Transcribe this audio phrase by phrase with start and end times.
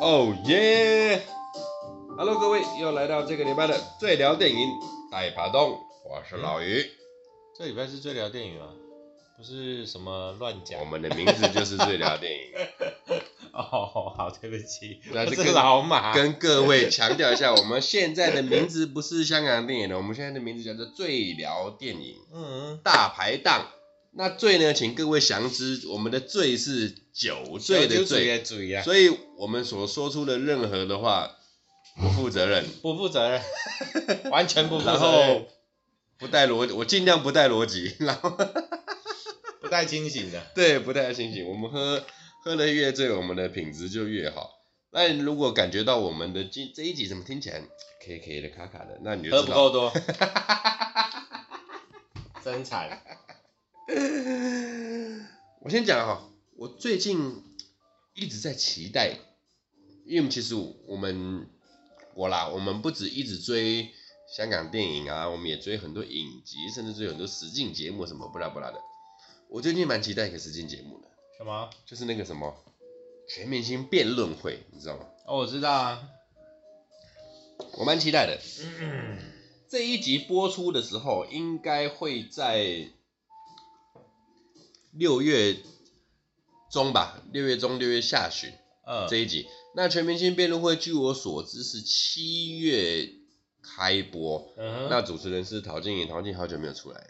[0.00, 1.20] 哦耶
[2.16, 4.70] ！Hello，各位，又来到这个礼拜的最聊电影
[5.12, 6.90] 带爬动，我是老于。
[7.54, 8.68] 这礼拜是最聊电影吗？
[9.36, 10.80] 不是什么乱讲。
[10.80, 12.38] 我们的名字就是最聊电影。
[13.52, 16.14] 哦，好，对不起，那是跟是老马。
[16.14, 22.16] 跟各位强调一下，我们现在的名字不是香港电影的，我们现在的名字叫做最聊电影。
[22.32, 23.66] 嗯，大排档。
[24.12, 24.74] 那醉呢？
[24.74, 31.36] 请各位详知，我们的醉是酒醉的醉，醉啊、所以我们所说出的任何的话
[32.00, 33.40] 不负责任，不负责任，
[34.30, 35.46] 完全不负责任，然后
[36.18, 38.30] 不带逻，我尽量不带逻辑，然后
[39.60, 41.46] 不带清醒的， 对，不带清醒。
[41.48, 42.04] 我们喝
[42.44, 44.50] 喝的越醉，我们的品质就越好。
[44.90, 47.62] 那如果感觉到我们的这这一集怎么听起来
[48.04, 49.92] K K 的卡卡的，那你就喝不够多，
[52.44, 53.00] 真惨。
[55.62, 57.42] 我先讲哈，我最近
[58.14, 59.18] 一直在期待，
[60.06, 60.54] 因为其实
[60.86, 61.48] 我们
[62.14, 63.90] 我啦，我们不止一直追
[64.32, 68.80] 香港电影啊，我们也追很多影集，甚至追很多实境节目什么不拉不拉的。
[69.48, 71.68] 我最近蛮期待一个实境节目的，什么？
[71.84, 72.54] 就是那个什么
[73.28, 75.06] 全明星辩论会，你知道吗？
[75.26, 76.08] 哦，我知道啊，
[77.78, 78.38] 我蛮期待的。
[78.80, 79.18] 嗯，
[79.68, 82.92] 这一集播出的时候，应该会在。
[84.92, 85.56] 六月
[86.70, 88.52] 中吧，六月中六月下旬，
[88.86, 93.08] 嗯，这一集，那全明星辩论会，据我所知是七月
[93.62, 97.06] 开播，嗯，那主持人是陶晶莹，陶晶莹好久没有出来，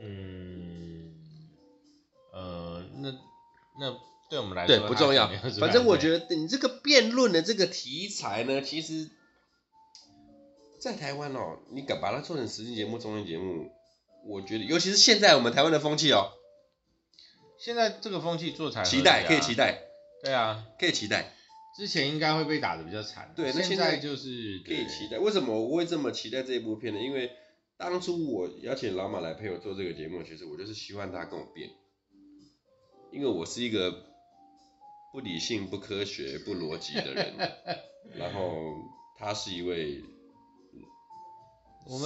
[0.00, 1.14] 嗯，
[2.32, 3.12] 呃，那
[3.80, 3.98] 那
[4.28, 9.10] 对我们来说对不重要，反正我觉得你这个辩论的这个题材呢，其实，
[10.78, 13.70] 在台湾哦，你敢把它做成实境节目、综艺节目，
[14.26, 16.32] 我觉得，尤其是现在我们台湾的风气哦。
[17.64, 19.84] 现在这个风气做才期待，可以期待，
[20.24, 21.32] 对啊，可以期待。
[21.76, 25.18] 之前应该会被打的比较惨，对，那现在就是可以期待。
[25.18, 26.98] 为什么我会这么期待这一部片呢？
[27.00, 27.30] 因为
[27.78, 31.70] 当初我邀请老马来陪我做这个节目，其实我就是希望他跟我辩，
[33.12, 33.92] 因为我是一个
[35.12, 37.36] 不理性、不科学、不逻辑的人，
[38.18, 38.74] 然后
[39.20, 40.02] 他是一位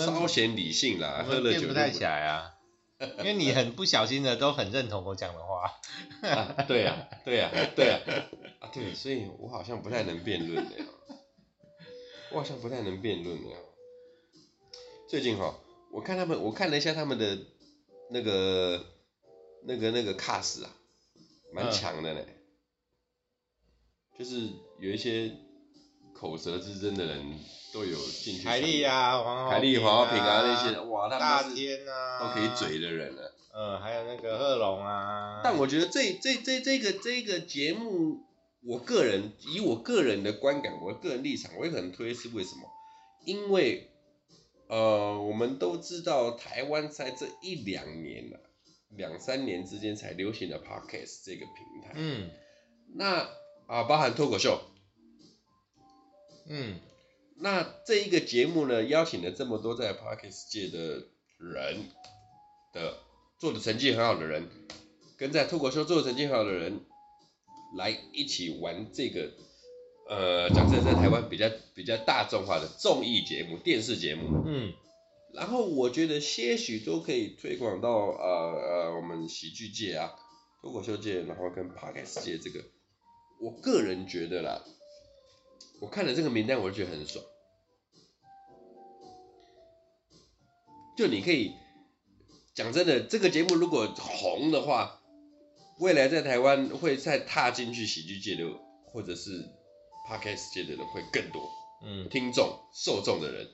[0.04, 2.52] 稍显理性啦，喝了酒不太起来啊。
[3.18, 5.70] 因为你很不小心的都很认同我讲的话，
[6.22, 8.00] 啊，对呀，对呀，对呀，
[8.60, 10.76] 啊对，所以我好像不太能辩论的，
[12.30, 13.50] 我好像不太能辩论的。
[15.08, 15.58] 最近哈，
[15.92, 17.38] 我看他们，我看了一下他们的
[18.10, 18.84] 那个
[19.64, 20.70] 那个那个 cast 啊，
[21.52, 22.26] 蛮强的嘞，
[24.18, 24.48] 就是
[24.78, 25.32] 有一些。
[26.18, 27.38] 口舌之争的人
[27.74, 28.44] 都有进去。
[28.44, 33.34] 凯莉啊，黄凯莉、黄豪平啊那些，哇，他们大天啊，都可以嘴的人了。
[33.54, 35.42] 嗯，还有那个贺龙啊。
[35.44, 38.20] 但我觉得这这这这个这个节目，
[38.62, 42.62] 我个人以我个人的观感，我个人立场，我也很推是为什么？
[43.26, 43.90] 因为
[44.68, 48.40] 呃，我们都知道台湾在这一两年了，
[48.90, 51.92] 两三年之间才流行的 Podcast 这个平台。
[51.94, 52.30] 嗯。
[52.94, 53.28] 那
[53.66, 54.58] 啊，包含脱口秀。
[56.48, 56.78] 嗯，
[57.38, 61.04] 那这一个节目呢，邀请了这么多在 Podcast 界的
[61.38, 61.90] 人
[62.72, 62.98] 的
[63.38, 64.48] 做的成绩很好的人，
[65.16, 66.80] 跟在脱口秀做的成绩很好的人，
[67.76, 69.32] 来一起玩这个，
[70.08, 74.44] 呃，讲真的，在台湾比较比较大众化的综艺节目、电视节目。
[74.46, 74.72] 嗯，
[75.34, 78.52] 然后我觉得些许都可以推广到呃
[78.88, 80.14] 呃我们喜剧界啊、
[80.62, 82.64] 脱口秀界，然后跟 Podcast 界这个，
[83.40, 84.62] 我个人觉得啦。
[85.80, 87.24] 我看了这个名单，我就觉得很爽。
[90.96, 91.52] 就你可以
[92.54, 95.02] 讲真的，这个节目如果红的话，
[95.78, 98.50] 未来在台湾会再踏进去喜剧界的
[98.86, 99.30] 或者是
[100.08, 101.42] Podcast 界的人会更多，
[101.82, 103.46] 嗯，听众受众的人。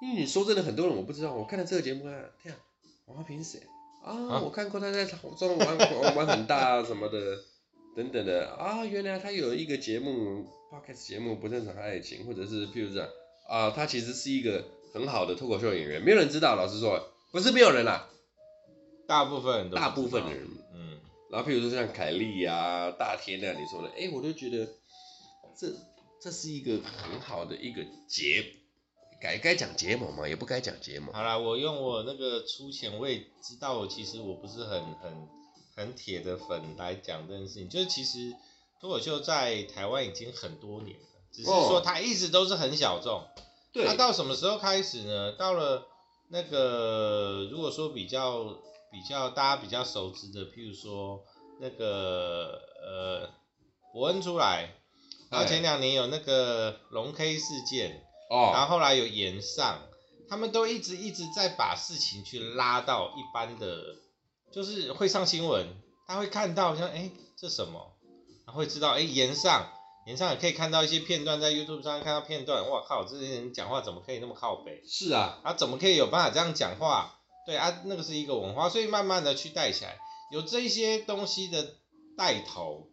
[0.00, 2.60] 因为你说真的，很多人我不知道，我看了这个节目啊，天啊，
[3.06, 3.66] 王华平是谁
[4.04, 4.12] 啊？
[4.12, 7.18] 啊我看过他在中玩玩 玩很大啊什么的。
[7.94, 13.08] 等等的啊，原来他有一个节目，podcast 节目不正常爱情，或者是譬如这样
[13.46, 14.64] 啊，他其实是一个
[14.94, 18.08] 很好的脱口秀演员，没有人知道，老实说，不是没有人啦，
[19.06, 20.98] 大部分人都，大部分的人，嗯，
[21.30, 24.66] 然后譬如说像凯莉啊、大天啊，你说的，哎，我都觉得
[25.54, 25.68] 这
[26.18, 28.42] 这是一个很好的一个结，
[29.20, 31.12] 该该讲结盟嘛，也不该讲结盟。
[31.12, 35.28] 好啦，我用我那个粗浅，我也知道，我其实我不是很很。
[35.74, 38.34] 很铁的粉来讲这件事情，就是其实
[38.82, 43.22] 脱口秀在台湾已经很多年了，只是说它一直都是很小众。
[43.72, 43.84] 对。
[43.84, 45.36] 那到什么时候开始呢？
[45.38, 45.86] 到了
[46.30, 48.42] 那个如果说比较
[48.90, 51.22] 比较大家比较熟知的，譬如说
[51.60, 53.30] 那个呃
[53.92, 54.74] 伯恩出来，
[55.30, 59.80] 然后前两年有那个龙 K 事件，哦，然后后来有延上，
[60.28, 63.94] 他们都一直一直在把事情去拉到一般的，
[64.52, 65.68] 就是会上新闻，
[66.08, 67.91] 他会看到像哎这什么，
[68.52, 69.70] 会知道哎岩上，
[70.06, 74.82] 岩上也可以看到一些片段，在 YouTube 上看到片段，哇靠，这些人讲话怎么可以那么靠北？
[74.86, 77.18] 是啊，啊怎么可以有办法这样讲话？
[77.44, 79.98] 对啊，那个是一个文化，所以慢慢的去带起来，
[80.30, 81.74] 有这些东西的
[82.16, 82.88] 带头，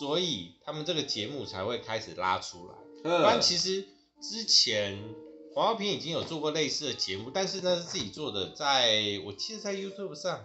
[0.00, 2.74] 所以他们这个节目才会开始拉出来。
[3.02, 3.86] 不然其实
[4.20, 5.14] 之前
[5.54, 10.44] 黄豪平已经有做过类似的节目，但是那是自己做的，在我记得在 YouTube 上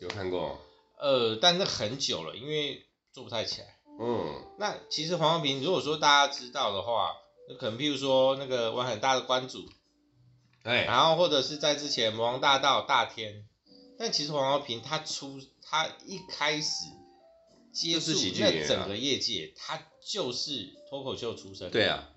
[0.00, 0.58] 有看过，
[0.98, 3.77] 呃，但是很久了，因为做不太起来。
[3.98, 7.14] 嗯，那其实黄豪平，如果说大家知道的话，
[7.48, 9.68] 那可能譬如说那个玩很大的关主。
[10.64, 13.46] 哎，然后或者是在之前魔王大道大天，
[13.98, 16.84] 但其实黄豪平他出他一开始
[17.72, 21.70] 接触那整个业界，他就是脱口秀出身。
[21.70, 22.10] 对啊，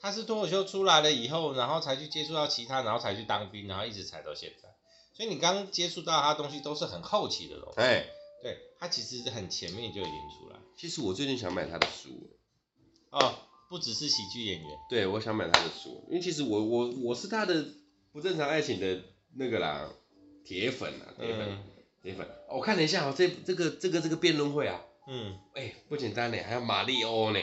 [0.00, 4.68] 他是脱口秀出来了以后，然后才去接触到其他，然后才去当兵，然后一直踩到现在。
[5.14, 7.80] 所以你刚接触到他的东西都是很后期的东西。
[7.80, 8.06] 哎，
[8.42, 10.56] 对，他其实很前面就已经出来。
[10.76, 12.36] 其实我最近想买他的书。
[13.10, 13.34] 哦，
[13.68, 14.78] 不只是喜剧演员。
[14.88, 17.66] 对，我想买他的书，因为其实我我我是他的。
[18.12, 19.02] 不正常爱情的
[19.34, 19.90] 那个啦，
[20.42, 21.58] 铁粉啊，铁粉，
[22.02, 22.26] 铁、嗯、粉。
[22.48, 27.40] 我看了一下哦，这这个这个这个辩论会啊，嗯，哎、欸，不简单呢，还有马里欧呢。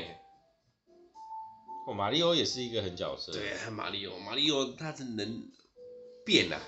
[1.88, 3.32] 哦，马里欧也是一个很角色。
[3.32, 5.44] 对，还有马里欧，马里欧他是能
[6.26, 6.62] 变呐、啊。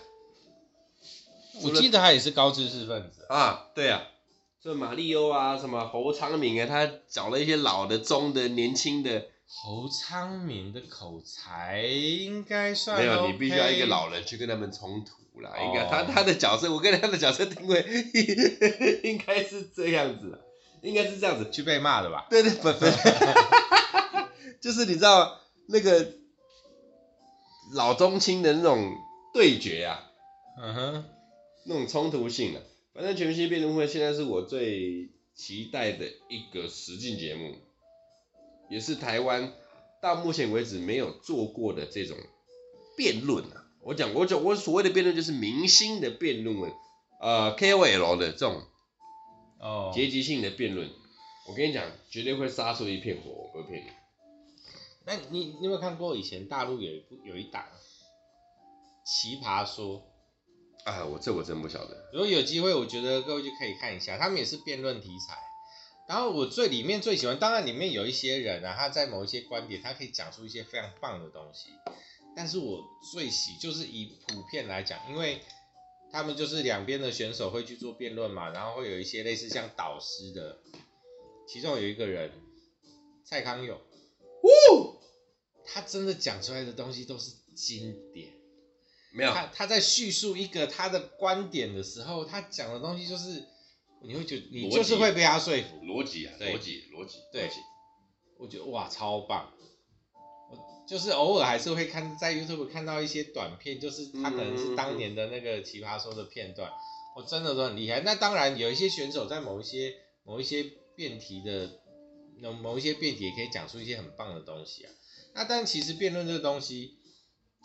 [1.63, 4.03] 我记得他也是高知识分子啊，对啊，
[4.65, 9.27] 这马里欧啊，什么侯昌明啊，他找了一些老的、中的、年轻的。
[9.47, 15.51] 侯昌明的口才应该算、OK、没有，你必须要一个老人去跟他们冲突啦。
[15.63, 17.79] 应该他他的角色，我跟他的角色定位
[19.05, 20.41] 应该是这样子，
[20.81, 22.25] 应该是这样子去被骂的吧？
[22.31, 22.85] 对对不不，
[24.59, 26.11] 就是你知道那个
[27.75, 28.95] 老中青的那种
[29.31, 30.09] 对决啊，
[30.59, 31.05] 嗯哼，
[31.65, 32.61] 那种冲突性啊。
[32.95, 37.55] 反正全明星辩论会现在是我最期待的一个实境节目。
[38.67, 39.53] 也是台湾
[40.01, 42.17] 到目前为止没有做过的这种
[42.97, 43.67] 辩论啊！
[43.81, 46.73] 我讲我讲我所谓的辩论就是明星的辩论，
[47.21, 48.63] 呃 KOL 的这种
[49.59, 50.89] 哦阶级性的辩论，
[51.47, 53.89] 我跟你讲绝对会杀出一片火，我不骗你。
[55.05, 57.65] 那你你有没有看过以前大陆有一部有一档
[59.05, 60.01] 奇葩说？
[60.85, 62.09] 啊，我这我真不晓得。
[62.13, 65.35] 如果有机会，我觉得各位就可以看一下，他们也是辩论题材。
[66.07, 71.71] 然后我最里面最喜欢，当然里面有一些人啊，他在某一些观点，他可以讲出一些非常棒的东西。
[72.35, 75.41] 但是我最喜就是以普遍来讲，因为
[76.11, 80.59] 他们就是两边的选手会去做辩论嘛，然后会有一些类似像导师的，
[81.47, 82.31] 其中有一个人
[83.23, 83.75] 蔡康永，
[84.43, 84.99] 呜，
[85.65, 88.31] 他真的讲出来的东西都是经典。
[89.15, 93.45] 没有，他他在叙述一个他的观点的时候，他讲的东西就是。
[94.01, 97.49] 你会觉得你就是会被他说服，逻辑啊，逻辑，逻辑，对，
[98.37, 99.51] 我觉得哇，超棒。
[100.51, 106.71] 我就是偶尔还是会看在 YouTube 看到一些短片，就是他可能是当年的那个奇葩说的片段，
[107.15, 108.01] 我真的都很厉害。
[108.01, 110.63] 那当然有一些选手在某一些某一些
[110.95, 111.79] 辩题的，
[112.39, 114.91] 某某一些辩题也可以讲出一些很棒的东西啊。
[115.33, 116.99] 那但其实辩论这个东西，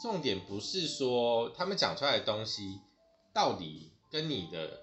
[0.01, 2.81] 重点不是说他们讲出来的东西
[3.33, 4.81] 到底跟你的。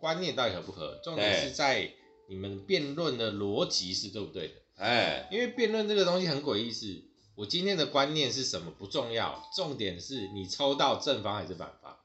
[0.00, 1.00] 观念到底合不合？
[1.02, 1.90] 重点是在
[2.28, 4.54] 你们辩论的逻辑是对不对的？
[4.76, 7.02] 哎，因为辩论这个东西很诡异，是
[7.34, 11.96] 我今天的观念是什么不重要，重点是你抽到正方还是反方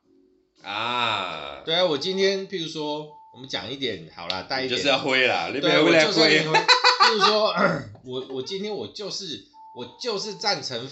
[0.63, 1.62] 啊？
[1.63, 6.39] 对啊，我今天譬如说，我们讲一点好啦，带一点就是要灰啦，你不要回来灰。
[6.39, 7.53] 譬如说，
[8.05, 10.88] 我我今天我就是我就是赞成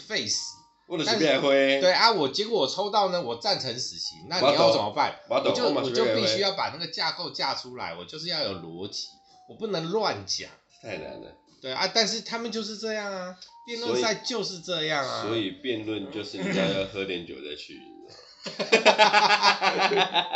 [0.98, 1.82] 废死。
[1.82, 5.16] 对啊，我结果我抽到呢，我赞成死刑，那你要怎么办？
[5.30, 9.08] 我就我就必须要把那个架构架出来，我就是要有逻辑，
[9.50, 10.50] 我不能乱讲。
[10.82, 11.32] 太难了。
[11.62, 13.36] 对啊，但是他们就是这样啊，
[13.68, 15.24] 辩论赛就是这样啊。
[15.28, 17.80] 所以辩论就是你要要喝点酒再去，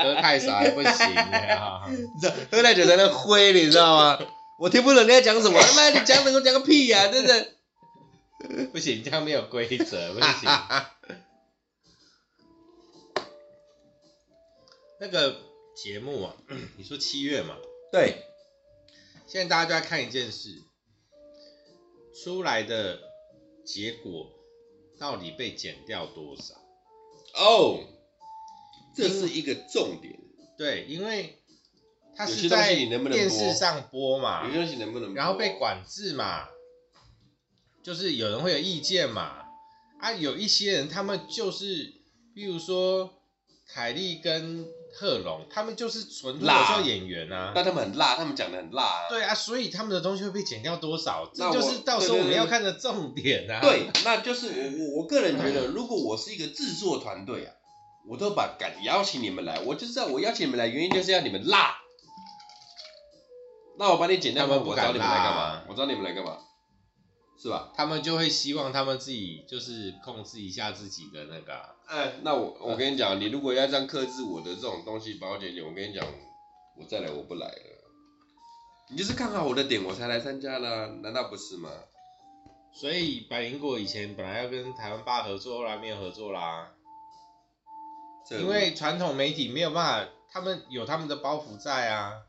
[0.03, 1.81] 喝太少还不行啊。
[2.51, 4.19] 喝太酒才能灰，你知道吗？
[4.57, 7.54] 我听不懂你在讲什么，他妈你讲什么讲个屁呀，真的。
[8.71, 10.49] 不行，这样没有规则， 不行。
[14.99, 15.35] 那个
[15.75, 16.35] 节目啊，
[16.77, 17.57] 你说七月嘛？
[17.91, 18.23] 对。
[19.27, 20.61] 现在大家都在看一件事，
[22.23, 22.99] 出来的
[23.65, 24.31] 结果
[24.99, 26.53] 到底被减掉多少？
[27.33, 27.79] 哦，
[28.95, 30.19] 这是一个重点。
[30.57, 31.41] 对，因为
[32.15, 35.15] 它是在电视上播嘛，有些东西能不能播？
[35.17, 36.47] 然后被管制嘛。
[37.85, 39.45] 就是有人会有意见嘛，
[39.99, 41.93] 啊，有一些人他们就是，
[42.33, 43.07] 比如说
[43.71, 44.65] 凯莉跟
[44.97, 49.07] 贺龙，他们就是纯脱口秀演员啊，但他们很辣，他们讲的很辣啊。
[49.07, 51.29] 对啊，所以他们的东西会被剪掉多少？
[51.31, 53.61] 这就是到时候我们要看的重点啊。
[53.61, 57.53] 对，那就是我我我个人觉得，如果我是一个制作团队啊，
[58.09, 61.77] 我都把敢邀请你们来，我就知道我邀请你们来原因就是要你们辣。
[63.77, 65.61] 那我把你剪掉，我找你们来干嘛？
[65.69, 66.39] 我找你们来干嘛？
[67.37, 67.71] 是吧？
[67.75, 71.75] 他们就会希望他们自己就是控制一下自己的那个、啊。
[71.87, 76.05] 哎、欸，那我我跟你讲，你如果要这样克制我的这种东西，把我剪剪，我跟你讲，
[76.77, 77.61] 我再来我不来了。
[78.89, 81.69] 你就是看好我的点，我才来参加的，难道不是吗？
[82.73, 86.71] 所以百灵果以前本来要跟台湾爸合作，后来没有合作啦。
[88.31, 92.23] 因为传统媒体没有办法，他们有他们的包袱在啊。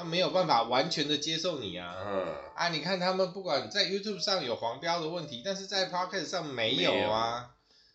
[0.00, 7.50] 他没有办法完全的接受你啊，嗯啊，你看他们不管在 YouTube 上有黄标的问题，但是在 Podcast 上没有啊，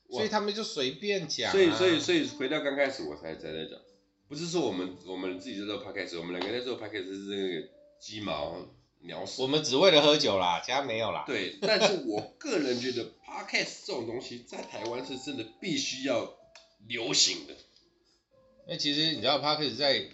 [0.08, 1.52] 有所以他们就随便讲、啊。
[1.52, 3.80] 所以所以所以回到刚开始我才才在讲，
[4.28, 7.68] 不是说我们我们自己在做 Podcast，我们两个在做 Podcast 是那个
[8.00, 8.56] 鸡毛
[9.00, 9.42] 鸟屎。
[9.42, 11.24] 我们只为了喝酒啦，其他没有啦。
[11.26, 16.36] 对，但是我个人觉得 Podcast 这种东西在台湾是真的必须要
[16.88, 17.56] 流行的。
[18.68, 20.06] 那其实你知道 Podcast 在。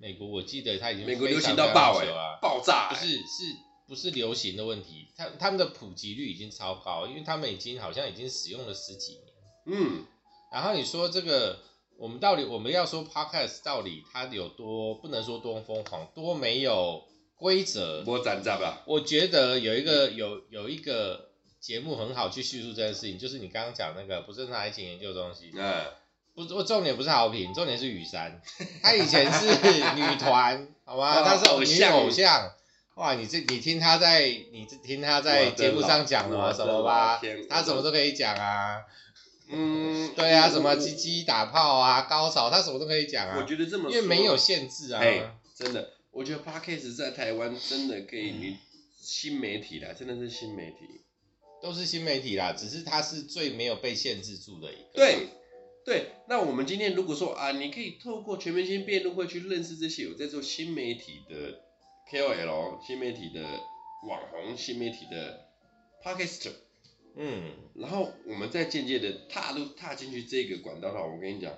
[0.00, 2.06] 美国我记得它已经美国流行到爆哎，
[2.40, 9.22] 爆炸，不是是不是流行的问题，他他们的普及率已经超高，因为他们已经好像已经使用了十几年。
[9.66, 10.04] 嗯，
[10.52, 11.58] 然后你说这个，
[11.98, 17.04] 我们到底我们要说 Podcast 到底它有多不能说多疯狂，多没有
[17.36, 18.02] 规则？
[18.06, 18.82] 我站站吧。
[18.86, 25.50] 我觉得有一个有有一个节目很好去叙述这件事情，就是你刚刚讲那个不正常爱情研究中心。
[25.54, 25.84] 嗯。
[26.34, 28.40] 不，我重点不是好评，重点是雨山。
[28.82, 29.46] 她以前是
[29.94, 31.22] 女团，好吗？
[31.22, 32.50] 她是女偶像。
[32.96, 36.52] 哇，你这你听她在，你听她在节目上讲的吗？
[36.52, 37.20] 什么吧？
[37.48, 38.82] 她什么都可以讲啊。
[39.48, 43.36] 嗯，对啊，什么鸡鸡打炮啊，高潮，她什么都可以讲啊。
[43.38, 45.02] 我觉得这么，因为没有限制啊。
[45.54, 48.56] 真的，我觉得 Podcast 在台湾真的可以，你
[49.00, 51.02] 新媒体啦，真的是新媒体，
[51.62, 54.88] 都是新媒体啦，只是它是最没有被限制住的一个。
[54.94, 55.28] 对。
[55.84, 61.60] 对，那我们今天如果说啊，你可以透过全明星辩论会去认识这些有在做新媒体的
[62.10, 63.42] KOL、新媒体的
[64.08, 65.46] 网红、新媒体的
[66.02, 66.52] Podcaster，
[67.16, 71.52] 嗯，然后我们再渐渐的踏入踏进去这个管道的话，我跟你讲，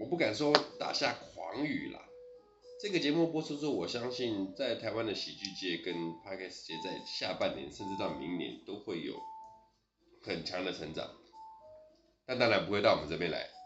[0.00, 2.00] 我不敢说打下狂语啦。
[2.80, 9.14] 这个节目播出之后，我相信在台湾的喜剧界跟 Podcast 界在下半年甚至到明年都会有
[10.22, 11.17] 很强的成长。
[12.28, 13.48] 但当然不会到我们这边来。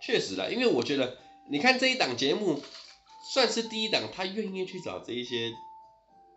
[0.00, 1.18] 确实啦，因为我觉得，
[1.50, 2.62] 你看这一档节目，
[3.32, 5.52] 算是第一档，他愿意去找这一些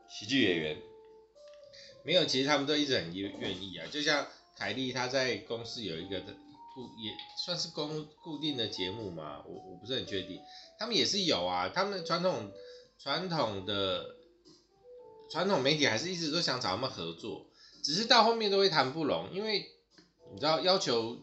[0.10, 0.78] 喜剧演员。
[2.04, 3.86] 没有，其实他们都一直很愿愿意啊。
[3.92, 9.44] 就像凯莉，她在公司有一个固，也算是公固定的节目嘛。
[9.46, 10.42] 我我不是很确定，
[10.80, 11.70] 他们也是有啊。
[11.70, 12.52] 他们传统
[12.98, 14.23] 传统的。
[15.34, 17.48] 传统媒体还是一直都想找他们合作，
[17.84, 19.66] 只是到后面都会谈不拢，因为
[20.32, 21.18] 你知道要求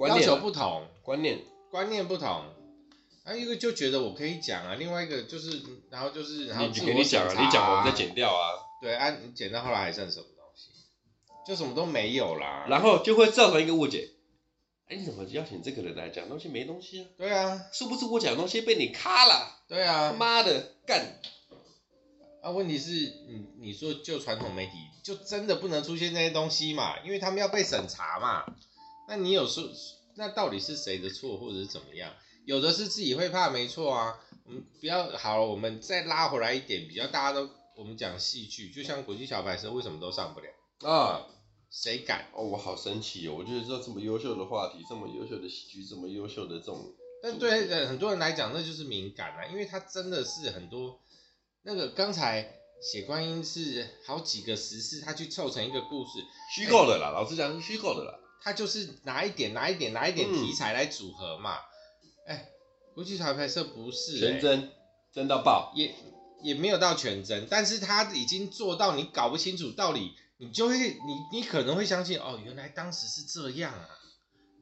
[0.00, 1.38] 要求不同，观念
[1.70, 2.44] 观念不同，
[3.24, 10.68] 啊一个就觉得我可以讲啊，另外一个就是然后就是然后自我审查啊，你讲啊，你讲我再剪掉啊，对啊，你剪到后来还剩什么东西？
[11.46, 14.10] 就什么都没有啦，然后就会造成一个误解，
[14.88, 17.06] 哎你怎么邀请这个人来讲东西没东西啊？
[17.16, 19.62] 对啊，是不是我讲东西被你卡了？
[19.68, 21.18] 对啊，妈的干！
[22.44, 22.90] 那、啊、问题是，
[23.26, 24.72] 你你说就传统媒体，
[25.02, 26.98] 就真的不能出现这些东西嘛？
[27.00, 28.44] 因为他们要被审查嘛。
[29.08, 29.66] 那你有说，
[30.16, 32.12] 那到底是谁的错，或者是怎么样？
[32.44, 34.20] 有的是自己会怕，没错啊。
[34.46, 37.48] 嗯，不要好了，我们再拉回来一点，比较大家都
[37.78, 41.24] 我们讲戏剧，就像国际小百科为什么都上不了啊？
[41.70, 42.26] 谁敢？
[42.34, 43.36] 哦，我好生气哦！
[43.38, 51.00] 我觉得这这么优秀的话题，这么优秀的喜剧，这么优秀的这种，但对很多人来讲，那就是敏感啊，因为他真的是很多。
[51.64, 56.22] 那个刚才写观音是好几个时事，他去凑成一个故事，
[56.54, 58.18] 虚构的啦，欸、老实讲是虚构的啦。
[58.42, 61.56] 他就是拿一点拿一点拿一点题材来组合嘛。
[62.26, 62.50] 哎、
[62.94, 64.70] 国际桥牌社不是、欸、全真，
[65.14, 65.94] 真到爆，也
[66.42, 73.88] 也没有到全真，但是他已经做到你搞不清楚道理，你就会你你可能会相信哦，原来当时是这样啊。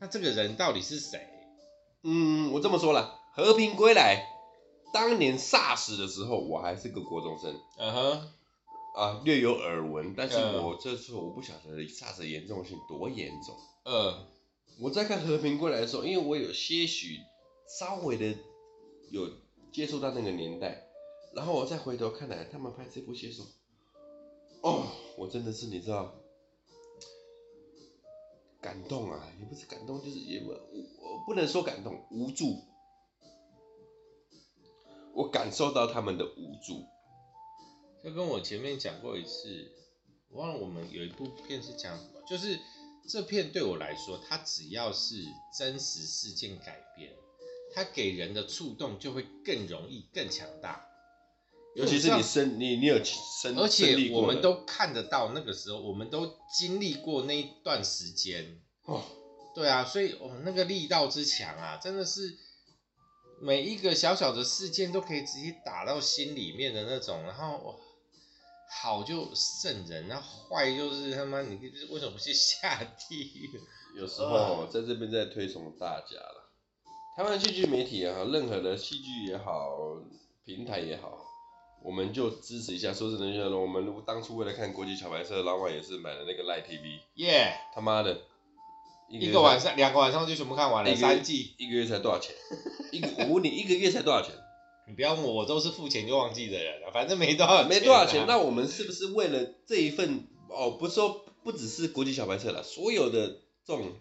[0.00, 1.28] 那这个人到底是谁？
[2.04, 4.31] 嗯，我这么说了，和平归来。
[4.92, 9.00] 当年 SARS 的时候，我还是个国中生，嗯哼、uh，huh.
[9.00, 13.56] 啊，略有耳闻，但是我这次我不晓得 SARS 的严重性多严重。
[13.84, 14.16] 嗯、uh，huh.
[14.80, 17.18] 我在看《和平归来》的时候，因为我有些许
[17.78, 18.34] 稍微的
[19.10, 19.30] 有
[19.72, 20.88] 接触到那个年代，
[21.34, 23.48] 然后我再回头看来他们拍这部戏的时候，
[24.60, 26.14] 哦，我真的是你知道，
[28.60, 32.58] 感动啊，也不是感动，就是也不，我不能说感动，无助，
[35.14, 36.86] 我感受到他们的无助。
[38.02, 39.70] 就跟我前面讲过一次，
[40.30, 42.58] 我忘了我们有一部片是讲什么，就是
[43.08, 45.14] 这片对我来说，它只要是
[45.56, 47.12] 真实事件改编，
[47.74, 50.86] 它给人的触动就会更容易、更强大。
[51.74, 58.60] 尤其是你生你你有生，而且我们都看得到那个时候，我们都经历过那一段时间。
[58.84, 59.02] 哦，
[59.54, 62.36] 对啊，所以哦，那个力道之强啊，真的是
[63.42, 67.74] 每一个小小的事件都可以直接打到心里面的那种，然后哇。
[68.74, 71.56] 好就圣人，然后坏就是他妈你
[71.90, 73.60] 为什么不去下地狱？
[74.00, 76.50] 有时候在这边在推崇大家了，
[77.14, 79.76] 台湾戏剧媒体也好，任何的戏剧也好，
[80.46, 81.22] 平台也好，
[81.84, 82.94] 我们就支持一下。
[82.94, 88.22] 说真的，就像我们如果当初为了看国际桥牌社，老板也是买了那个 Line TV，耶，他妈的，
[89.20, 92.34] 一个晚上两个晚上就全部看完了，三季，一个月才多少钱？
[92.92, 94.34] 一个我问你，一个月才多少钱？
[94.88, 98.24] 你不要问我，我都是付钱就忘记的人了，反正没多少钱，啊，没多少钱。
[98.26, 100.72] 那我们是不是为了这一份哦？
[100.72, 103.28] 不是说不只是国际小白车了，所有的
[103.64, 103.92] 这种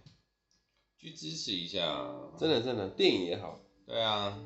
[0.99, 4.39] 去支持一下，真的真的，电影也好，对啊。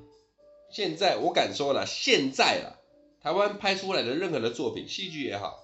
[0.72, 2.76] 现在我敢说了，现在啊，
[3.22, 5.60] 台湾拍出来的任何的作品，戏剧也好，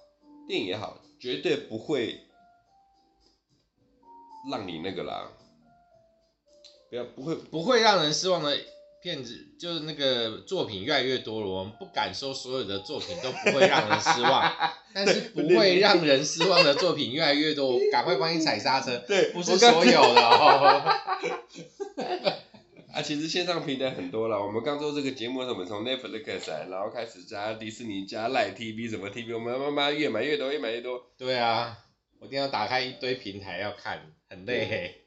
[0.47, 2.21] 电影也好，绝对不会
[4.49, 5.29] 让你那个啦，
[6.89, 8.57] 不要不会不会让人失望的。
[9.03, 14.53] 片子就是那个作品越来越多了，我们不敢说所有的作品都不会让人失望，
[14.93, 18.95] 但是不会让人失望的作品越来越多，赶快帮你踩刹车。
[19.07, 20.83] 对，不是所有的哦。
[22.93, 31.01] 啊，其实线上平台很多了，我们刚做这个节目的时候，我们从 Netflix 然后开始加迪士尼、加 Line TV 什么 TV，我们慢慢越买越多，越买越多。
[31.17, 31.75] 对啊，
[32.19, 35.03] 我一定要打开一堆平台要看，很累。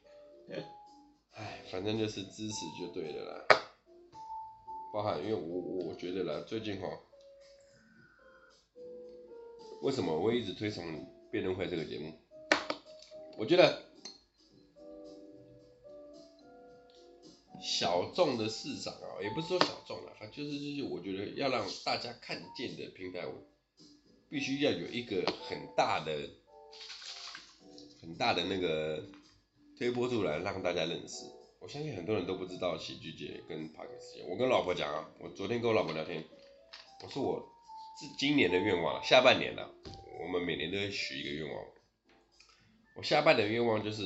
[1.32, 3.46] 哎，反正就是支持就对了啦。
[4.92, 6.86] 包含，因为我我觉得啦，最近哈，
[9.80, 10.84] 为什么我会一直推崇
[11.32, 12.12] 辩论会这个节目？
[13.38, 13.82] 我觉得
[17.60, 23.32] 小众的市场啊，也不是说小众啦，反正就是就是，我觉得要让大家看见的平台，我
[24.28, 26.28] 必须要有一个很大的、
[28.04, 29.02] 很大的那个
[29.78, 31.24] 推波助澜，让大家认识。
[31.58, 34.24] 我相信很多人都不知道喜剧界跟 Podcast 界。
[34.28, 36.22] 我跟老婆讲啊，我昨天跟我老婆聊天，
[37.02, 37.40] 我说我
[37.98, 39.74] 是今年的愿望，下半年了，
[40.20, 41.64] 我们每年都会许一个愿望。
[42.96, 44.02] 我下半年的愿望就是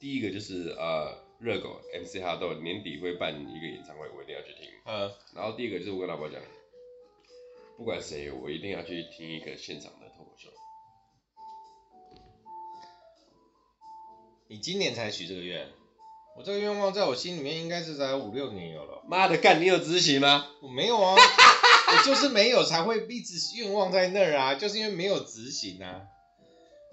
[0.00, 4.70] 第一个就是呃热狗 MC 哈豆年底会办一个演唱会，我一定要去听。
[4.86, 5.10] 嗯。
[5.34, 6.40] 然后第一个就是我跟老婆讲，
[7.76, 10.48] 不管谁，我一定要去听一个现场的脱口秀。
[14.48, 15.68] 你今年才许这个愿？
[16.36, 19.02] 我这个愿望在我心里面应该是在五六年有了。
[19.06, 20.46] 妈的，干你有执行吗？
[20.62, 21.14] 我没有啊，
[21.92, 26.02] 我就是没有才会一直愿望在那儿啊，就是因为没有执行啊。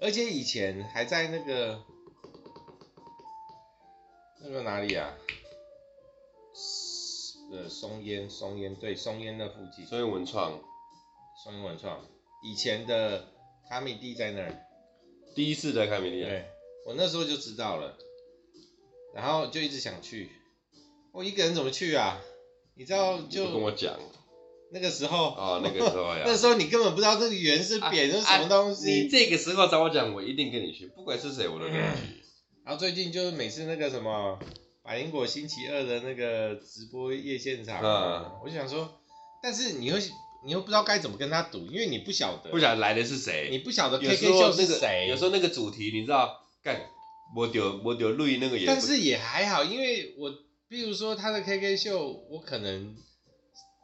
[0.02, 1.80] 而且以前还在那个
[4.42, 5.14] 那个哪里啊？
[7.52, 9.86] 呃，松烟，松烟，对，松烟那附近。
[9.86, 10.60] 松烟文创。
[11.42, 12.04] 松烟文创，
[12.42, 13.28] 以前的
[13.68, 14.66] 卡米蒂在那儿。
[15.34, 16.22] 第一次在卡米蒂。
[16.22, 16.44] 对，
[16.86, 17.98] 我那时候就知道了。
[19.14, 20.30] 然后就一直想去，
[21.10, 22.20] 我一个人怎么去啊？
[22.74, 23.98] 你知道就跟我讲，
[24.70, 28.90] 那个时候哦，那个时候呀， 那时候你根本不知道这个圆是扁是什么东西。
[28.90, 32.22] 你这个时候找我讲，我一定跟你去，不管是谁我都跟你去。
[32.62, 34.38] 然后最近就是每次那个什么
[34.82, 37.80] 百灵果星期二的那个直播夜现场，
[38.44, 39.00] 我就想说，
[39.42, 39.96] 但是你又
[40.44, 46.90] 你又不知道该怎么跟他赌，因为你不晓得，不晓得来的是谁，你不晓得 KK 秀是谁，有时候那个主题你知道干。
[47.34, 50.32] 我丢我丢录音那个也，但是也还好，因为我
[50.68, 52.96] 比如说他的 KK 秀，我可能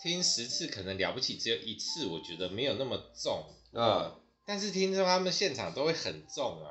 [0.03, 4.17] 听十次，可能了不起只有一次，我觉得没有那么重啊。
[4.45, 6.71] 但是听说他们现场都会很重啊。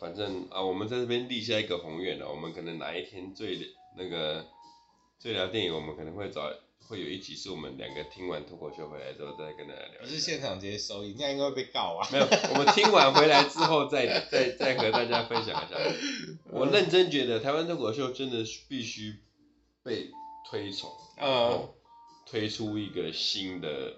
[0.00, 3.58] 反正啊，我们在这边立下一个宏愿了，我们可能哪一天最
[3.96, 4.44] 那个
[5.18, 6.50] 最聊电影，我们可能会找。
[6.86, 10.00] 会有一集是我们两个听完脱口秀回来之后再跟大家聊。
[10.02, 12.08] 不是现场直接收音，这样应该会被告啊。
[12.12, 15.76] 没有，我们听完回来之后再 再再和大家分享一下。
[16.50, 19.22] 我认真觉得台湾脱口秀真的必须
[19.82, 20.10] 被
[20.50, 21.68] 推崇，嗯，
[22.26, 23.94] 推出一个新的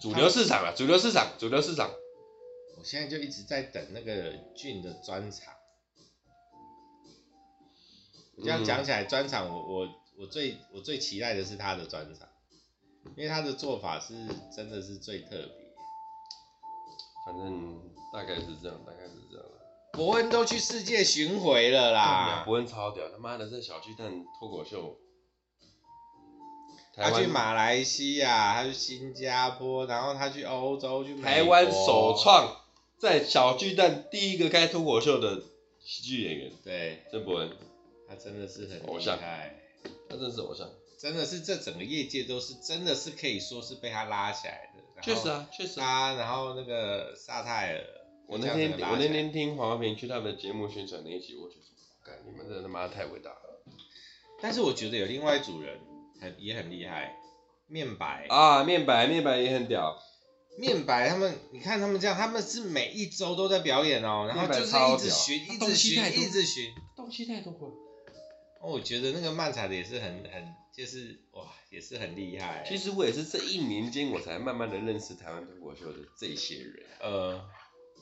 [0.00, 1.90] 主流市场啊，主流市场，主流市场。
[2.76, 5.54] 我现在就一直在等那个俊的专场。
[8.42, 12.28] 这样讲起来，专场我我我最我最期待的是他的专场，
[13.16, 14.14] 因为他的做法是
[14.54, 15.46] 真的是最特别。
[17.24, 17.80] 反正
[18.12, 19.46] 大概是这样，大概是这样。
[19.94, 24.98] 伯恩都去世界巡回了啦，伯恩超屌，他妈的这小巨蛋脱口秀。
[26.92, 32.58] 他去马来西亚，他去新加坡，然后他去欧洲，去台湾首创
[32.98, 35.42] 在小巨蛋第一个开脱口秀的
[35.82, 36.52] 喜剧演员。
[36.62, 37.50] 对，郑伯恩，
[38.06, 39.18] 他真的是很偶像，
[40.10, 40.68] 他真的是偶像，
[40.98, 45.00] 真的是这整个业界都是真的是可以说是被他拉起来的。
[45.00, 45.80] 确实啊，确实。
[45.80, 47.84] 啊然后那个萨泰尔，
[48.26, 51.72] 我那天我那天听黄豪平去他们的节目宣传那一集，我就说，
[52.04, 53.62] 干你们真的他妈太伟大了。
[54.42, 55.78] 但是我觉得有另外一组人。
[56.22, 57.16] 很也很厉害，
[57.66, 59.98] 面白啊，面白面白也很屌，
[60.58, 67.72] 面白他们，你看他们这样，他们是每一周都在表演哦，然后就是一直学，一直学，一直学，东西太多了。
[68.62, 72.62] 哦，我觉得那个漫才的也是很很，就是哇，也是很厉害。
[72.68, 76.84] 其实我也是这一年间，我才慢慢的认识台湾脱口秀的这些人。
[77.00, 77.42] 呃，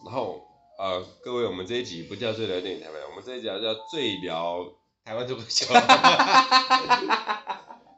[0.04, 0.44] 然后
[0.76, 4.72] 呃，各位，我们这一集不叫最聊电影台湾，我们这一集叫最聊
[5.04, 5.66] 台湾脱口秀。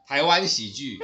[0.05, 0.99] 台湾喜剧，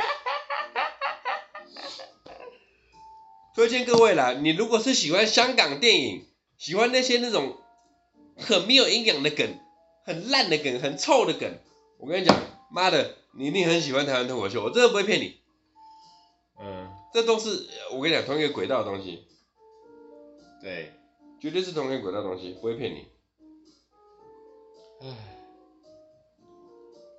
[3.55, 4.33] 推荐各位啦！
[4.33, 7.57] 你如果是喜欢香港电影，喜欢那些那种
[8.35, 9.57] 很没有营养的梗、
[10.07, 11.53] 很烂的梗、很臭的梗，
[11.99, 12.33] 我跟你讲，
[12.71, 15.41] 妈的，你一定很喜欢台湾脱口秀，我真的不会骗你。
[16.59, 19.27] 嗯，这都是我跟你讲同一个轨道的东西。
[20.61, 20.93] 对，
[21.41, 23.07] 绝对是同一个轨道的东西，不会骗你。
[25.01, 25.33] 唉。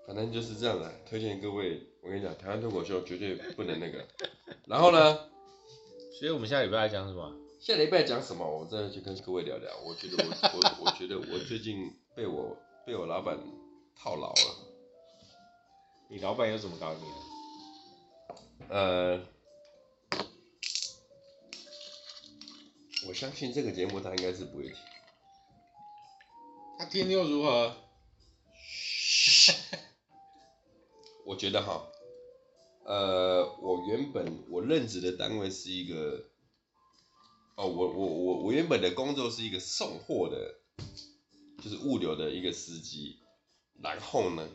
[0.07, 4.03] 反正就是这样的，推荐各位，我跟你讲，台湾脱口秀绝对不能那个。
[4.65, 5.29] 然后呢，
[6.19, 7.35] 所以我们下礼拜要讲什么？
[7.61, 8.49] 下礼拜讲什么？
[8.49, 9.71] 我真的去跟各位聊聊。
[9.85, 12.57] 我觉得我我我觉得我最近被我
[12.89, 13.39] 被我老板
[13.95, 14.57] 套牢了。
[16.09, 17.05] 你老板又怎么搞你？
[18.71, 19.21] 呃，
[23.07, 24.75] 我相信这个节目他应该是不会听。
[26.79, 27.77] 他听又如何？
[31.27, 31.87] 我觉得哈，
[32.85, 36.25] 呃，我原本我任职的单位是一个，
[37.55, 40.55] 哦，我我我我原本的工作是一个送货的，
[41.63, 43.19] 就是物流的一个司机。
[43.83, 44.49] 然后呢，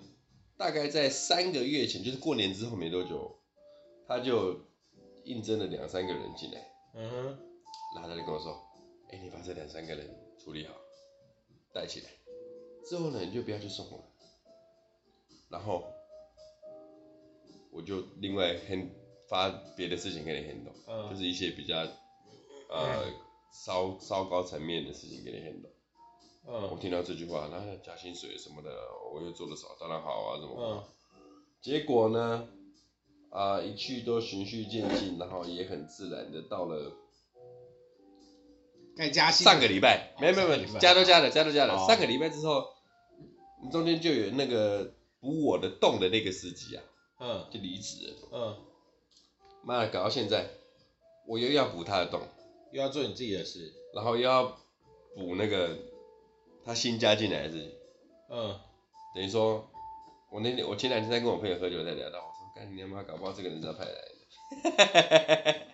[0.57, 3.39] 大概在三个月前，就是过年之后没多久，
[4.07, 4.59] 他就
[5.23, 6.71] 应征了两三个人进来。
[6.95, 7.39] 嗯哼。
[7.95, 8.59] 然后他就跟我说，
[9.11, 10.73] 哎，你把这两三个人处理好，
[11.73, 12.09] 带起来，
[12.85, 14.03] 之后呢，你就不要去送货了。
[15.49, 15.85] 然后。
[17.75, 18.87] 我就另外很
[19.27, 21.75] 发别的事情给你 handle，、嗯、就是一些比较
[22.69, 23.11] 呃
[23.51, 25.72] 稍稍高层面的事情给你 handle。
[26.45, 28.69] 嗯，我听到这句话，然后加薪水什么的，
[29.13, 30.56] 我又做的少，当然好啊，怎么？
[30.60, 30.84] 嗯。
[31.62, 32.47] 结果呢，
[33.29, 36.91] 啊、呃，一去都循序渐进，然后也很自然的到了。
[38.95, 39.45] 该加薪。
[39.45, 41.75] 上个礼拜，没有没有没有，加都加了，加都加了。
[41.75, 42.65] 哦、上个礼拜之后，
[43.71, 46.84] 中间就有那个补我的洞的那个司机啊。
[47.19, 48.13] 嗯，就离职了。
[48.34, 48.58] 嗯，
[49.63, 50.49] 妈的，搞到现在，
[51.25, 52.21] 我又要补他的洞，
[52.73, 54.58] 又要做你自己的事，然后又要
[55.15, 55.77] 补那个
[56.65, 57.71] 他新加进来的事情。
[58.30, 58.60] 嗯，
[59.15, 59.69] 等于说，
[60.30, 65.65] 我那天我前两天在跟我朋友喝酒，在聊到，我说，干你他妈，搞不好这个人是他派来的。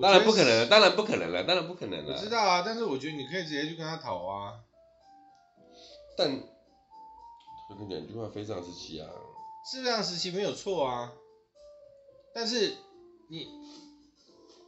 [0.00, 2.14] 当然不可能，当然不可能了，当然不可能了。
[2.14, 4.60] 我知道啊，但是我觉得你可以直接去跟他讨啊。
[6.16, 6.40] 但。
[7.66, 9.08] 就跟你讲一句话，非常时期啊，
[9.64, 11.14] 是非常时期没有错啊，
[12.34, 12.76] 但是
[13.30, 13.48] 你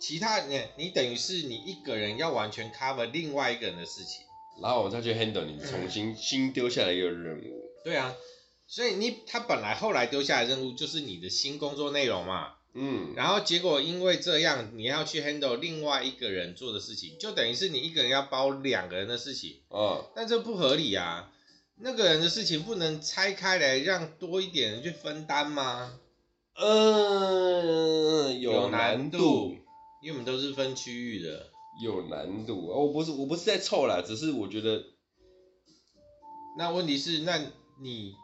[0.07, 4.25] 其他你你等于是你一个人要完全 cover 另外一个人的事情，
[4.63, 7.65] 然后我再去 handle 你重新、嗯、新丢下来一个任务。
[7.83, 8.15] 对啊，
[8.69, 21.33] 所以你他本来后来丢下来的任务就是你的新工作内容嘛，嗯，然后结果因为这样你要去 handle 另外一个人做的事情，就等于是你一个人要包两个人的事情，哦，但这不合理啊。
[21.81, 25.99] 那个人的事情不能拆开来，让多一点人去分担吗？
[26.55, 29.57] 嗯，有难度，
[30.03, 31.51] 因为我们都是分区域的。
[31.79, 34.83] 有难度，我不是我不是在凑啦，只是我觉得，
[36.57, 37.39] 那问题是，那
[37.83, 38.15] 你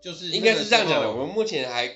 [0.00, 1.92] 就是应该是这样讲的，我们目前还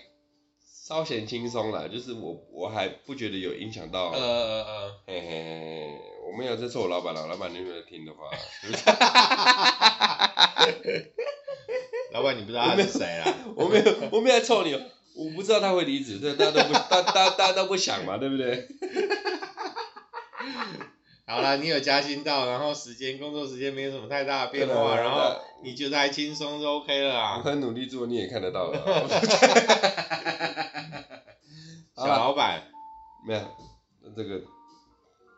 [0.66, 5.96] 稍显轻松啦，就是我我还不觉得有影响到，呃呃呃，嘿嘿嘿，
[6.27, 8.29] 我没有在凑我老板了，老板你有没有听的话？
[12.11, 13.33] 老板，你不知道他是谁啊？
[13.55, 14.72] 我没有，我没有臭你，
[15.16, 18.68] 我不知道他会离职，这大家都不，大大大家都不想嘛，对不对？
[21.25, 27.38] 好了，你有加薪到，然后时间工作时间没有什么太大的变化，然后你觉得还轻松就 OK 了啊。
[27.38, 29.09] 我很努力做，你也看得到了。
[31.96, 32.64] 小老板，
[33.27, 33.40] 没有，
[34.16, 34.42] 这个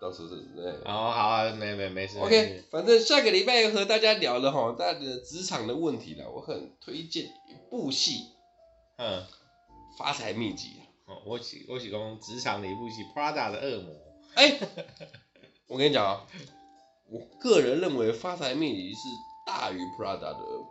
[0.00, 0.64] 到时候是对。
[0.84, 2.18] 哦，好啊，没没没事。
[2.18, 8.30] OK，反正下个礼拜要和大家聊了哈，大家的职场的问题了，我很推荐一部戏，
[8.96, 9.22] 嗯，
[9.98, 10.80] 发财秘籍。
[11.06, 13.94] 哦，我喜我喜欢职场的一部戏《Prada 的恶魔》。
[14.34, 14.58] 哎，
[15.68, 16.26] 我跟你讲啊，
[17.10, 19.08] 我个人认为《发财秘籍》是
[19.46, 20.68] 大于《Prada 的恶魔》，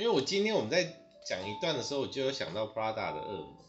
[0.00, 0.82] 因为我今天我们在
[1.28, 3.64] 讲一段的时候，我就有想到《Prada 的恶魔》。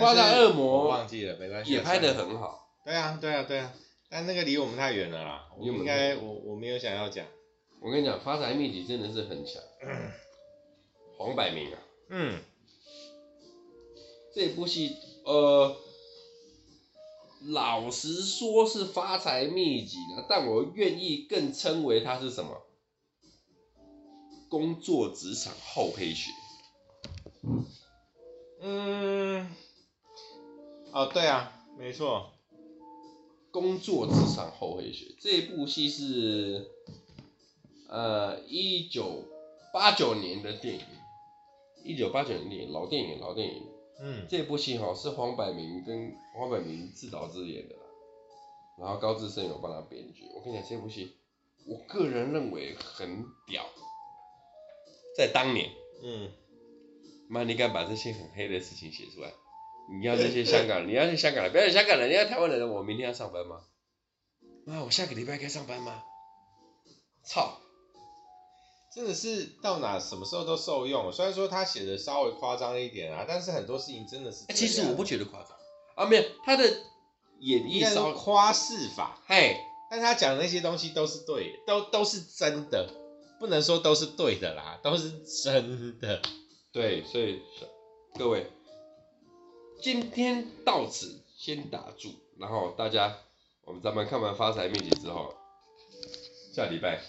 [0.00, 2.70] Prada 恶魔我忘记了，没关系，也拍的很好。
[2.84, 3.72] 对啊，对啊，对啊，
[4.08, 7.26] 但那个离我们太远了啦，我应该我我没有想要讲。
[7.82, 9.62] 我跟你讲，《发财秘籍》真的是很强，
[11.18, 12.40] 黄百鸣啊，嗯。
[14.38, 15.76] 这部戏，呃，
[17.48, 22.62] 老实说是发财秘籍的，但我愿意更称为它是什么？
[24.48, 26.30] 工作职场厚黑学。
[28.60, 29.50] 嗯，
[30.92, 32.30] 哦，对啊，没错，
[33.50, 36.70] 工作职场厚黑学这部戏是，
[37.88, 39.24] 呃，一九
[39.74, 40.84] 八九年的电影，
[41.82, 43.77] 一九八九年电影，老电影，老电影。
[44.00, 47.74] 嗯，这部戏哈是黄百鸣跟黄百鸣自导自演的，
[48.78, 50.24] 然后高志森有帮他编剧。
[50.34, 51.16] 我跟你讲，这部戏
[51.66, 53.66] 我个人认为很屌，
[55.16, 55.70] 在当年，
[56.02, 56.30] 嗯，
[57.28, 59.32] 妈，你敢把这些很黑的事情写出来？
[59.90, 63.62] 你要这些香港人，你要去香港人，不要去香港人，你要台湾人，我明天要上班吗？
[64.64, 66.02] 妈，我下个礼拜该上班吗？
[67.24, 67.58] 操！
[68.98, 74.44] 真的是到哪什么时候都受用，虽然说他写的稍微夸张一点啊，但是很多事情真的是。
[74.52, 75.52] 其实我不觉得夸张
[75.94, 76.64] 啊，没有他的
[77.38, 79.56] 演绎稍夸饰法，嘿，
[79.88, 82.92] 但他讲的那些东西都是对的，都都是真的，
[83.38, 85.12] 不能说都是对的啦，都是
[85.44, 86.20] 真的。
[86.72, 87.40] 对，所以
[88.18, 88.50] 各位，
[89.80, 93.16] 今天到此先打住，然后大家，
[93.64, 95.32] 我们咱们看完发财秘籍之后，
[96.52, 97.00] 下礼拜。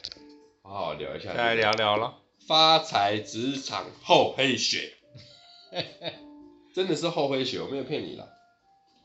[0.62, 2.18] 好好聊一下，再来聊聊了。
[2.48, 4.94] 发财职场厚黑学，
[6.76, 8.28] 真的是厚黑学，我没有骗你啦。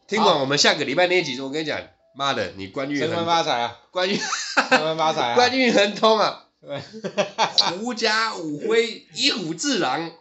[0.07, 1.81] 听完我们下个礼拜那一集，我跟你讲，
[2.15, 6.49] 妈的，你官运升官发财啊，官运升官发财啊， 官运亨通啊，
[7.79, 10.13] 狐假虎威，以虎致狼，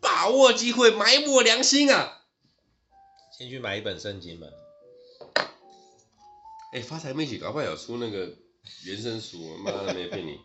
[0.00, 2.22] 把握机会，埋没良心啊。
[3.36, 4.46] 先去买一本圣经吧。
[6.72, 8.45] 哎、欸，发财秘笈搞不好有出那个。
[8.84, 10.38] 原声书，妈的没骗你。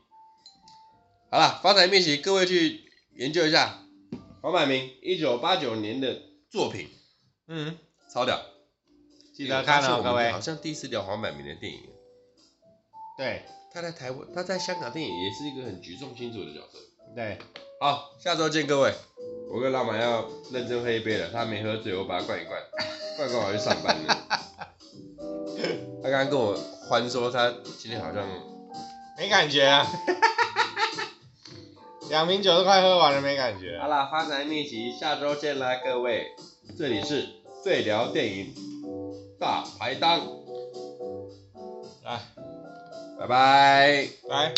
[1.30, 3.84] 好了，发财秘籍，各位去研究一下
[4.42, 6.90] 黄百鸣一九八九年的作品，
[7.48, 7.78] 嗯，
[8.14, 8.42] 超屌，
[9.34, 10.32] 记得看哦，各位。
[10.32, 11.80] 好像第一次聊黄百鸣的电影。
[13.18, 16.80] 对，他在台湾，他在香港电影也是一个很举重轻重的角色。
[17.16, 17.38] 对，
[17.80, 18.94] 好，下周见各位。
[19.54, 22.62] 我跟老板要认真喝一杯了，他没喝醉，我把他灌一灌，
[23.18, 24.28] 灌灌我去上班了。
[26.04, 26.58] 他刚刚跟我。
[26.88, 28.28] 欢说他今天好像
[29.18, 29.88] 没感觉啊，
[32.10, 33.80] 两瓶酒都快喝完了，没感觉。
[33.80, 36.28] 好了，发财秘籍，下周见啦，各位。
[36.78, 37.28] 这里是
[37.64, 38.54] 最聊电影
[39.40, 40.20] 大排档，
[42.04, 42.20] 来，
[43.20, 44.54] 拜拜，来。